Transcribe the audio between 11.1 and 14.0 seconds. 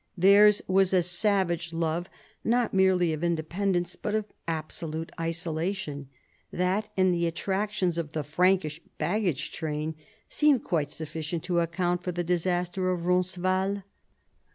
ficient to account for the disaster of Roncesvalles.